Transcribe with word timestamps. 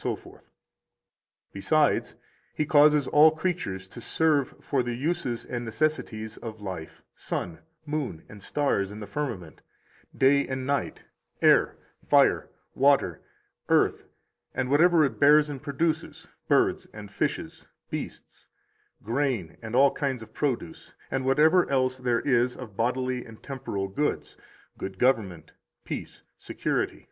14 0.00 0.38
Besides, 1.52 2.14
He 2.54 2.64
causes 2.66 3.08
all 3.08 3.32
creatures 3.32 3.88
to 3.88 4.00
serve 4.00 4.54
for 4.60 4.84
the 4.84 4.94
uses 4.94 5.44
and 5.44 5.64
necessities 5.64 6.36
of 6.36 6.60
life 6.60 7.02
sun, 7.16 7.58
moon, 7.84 8.24
and 8.28 8.40
stars 8.40 8.92
in 8.92 9.00
the 9.00 9.08
firmament, 9.08 9.60
day 10.16 10.46
and 10.46 10.64
night, 10.64 11.02
air, 11.42 11.76
fire, 12.08 12.48
water, 12.76 13.22
earth, 13.68 14.04
and 14.54 14.70
whatever 14.70 15.04
it 15.04 15.18
bears 15.18 15.50
and 15.50 15.64
produces, 15.64 16.28
birds 16.46 16.86
and 16.94 17.10
fishes 17.10 17.66
beasts, 17.90 18.46
grain, 19.02 19.58
and 19.60 19.74
all 19.74 19.90
kinds 19.90 20.22
of 20.22 20.32
produce, 20.32 20.90
15 21.06 21.06
and 21.10 21.24
whatever 21.24 21.68
else 21.68 21.96
there 21.96 22.20
is 22.20 22.54
of 22.56 22.76
bodily 22.76 23.24
and 23.24 23.42
temporal 23.42 23.88
goods, 23.88 24.36
good 24.78 24.96
government, 24.96 25.50
peace, 25.84 26.22
security. 26.38 27.08